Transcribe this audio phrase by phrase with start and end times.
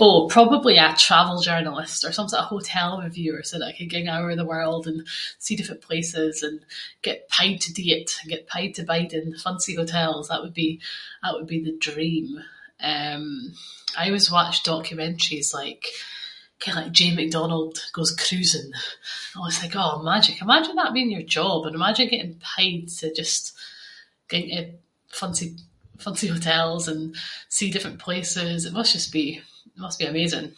[0.00, 3.90] Oh probably a travel journalist or some sort of hotel reviewer so that I could
[3.94, 5.00] ging a’ over the world and
[5.44, 6.56] see different places and
[7.08, 10.54] get paid to do it, and get paid to bide in fancy hotels, that would
[10.64, 10.80] be-
[11.22, 12.28] that would be the dream.
[12.90, 13.18] Eh
[14.00, 15.84] I aieways watched documentaries like,
[16.62, 18.70] ken like Jane McDonald goes cruising.
[19.34, 23.06] I always think aw magic, imagine that being your job, and imagine getting paid to
[23.20, 23.42] just
[24.30, 24.62] ging to
[25.20, 25.56] fancy-
[26.04, 27.02] fancy hotels and
[27.56, 28.58] see different places.
[28.64, 29.40] It must just be-
[29.76, 30.48] it must be amazing.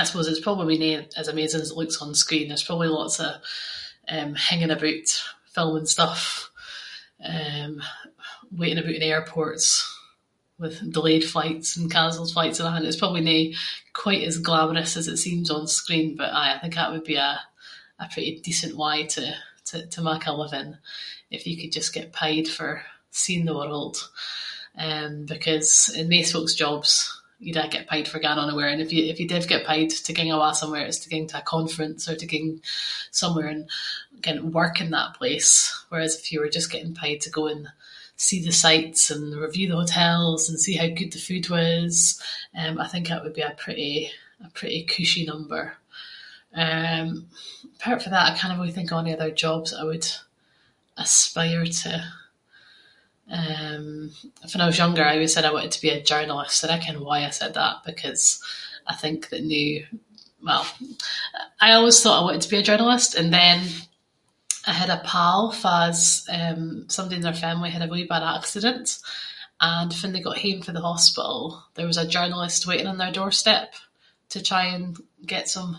[0.00, 3.16] I suppose it’s probably no as amazing as it looks on screen, there’s probably lots
[3.24, 3.30] of
[4.12, 5.08] eh hinging aboot
[5.54, 6.22] filming stuff,
[7.34, 7.68] eh
[8.58, 9.66] waiting aboot in airports
[10.62, 12.86] with delayed flights and cancelled flights and athing.
[12.86, 13.38] It’s probably no
[14.02, 17.16] quite as glamorous as it seems on screen, but aye I think that would be
[17.28, 17.42] a-
[17.98, 19.36] a pretty decent way to-
[19.94, 20.70] to mak a living,
[21.36, 22.70] if you could just get paid for
[23.22, 23.96] seeing the world.
[24.84, 26.92] Eh because in maist folk’s jobs
[27.44, 28.70] you dinna get paid for going onywhere.
[28.84, 32.02] If you div get paid to ging awa somewhere, it’s to ging to a conference
[32.08, 32.48] or to ging
[33.20, 33.64] somewhere and
[34.24, 35.52] ken work in that place.
[35.90, 37.64] Whereas if you were just getting paid to go and
[38.26, 41.94] see the sights and review the hotels and see how good the food was,
[42.58, 44.08] eh I think that would be a pretty-
[44.42, 45.62] a pretty cushy number.
[46.64, 47.06] Eh
[47.78, 50.08] apart from that I cannae really think of ony other jobs that I would
[51.04, 51.94] aspire to.
[53.28, 54.12] Ehh
[54.50, 56.58] fann I was younger I aieways said I wanted to be a journalist.
[56.62, 58.22] And I kind of know why I send that, because
[58.86, 59.84] I think that noo-
[60.48, 60.64] well,
[61.60, 63.60] I always thought I wanted to be a journalist and then
[64.68, 66.20] I had a pal fa’s-
[66.96, 68.86] somebody in their family had a really bad accident
[69.72, 71.36] and fann they got hame from the hospital,
[71.74, 73.70] there was a journalist waiting on their doorstep
[74.32, 74.86] to try and
[75.34, 75.72] get some